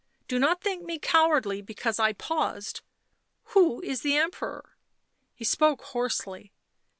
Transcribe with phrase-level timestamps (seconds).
[0.27, 2.81] Do not think me cowardly because I paused—
[3.53, 4.75] who is the Emperor?"
[5.35, 6.51] He spoke hoarsely.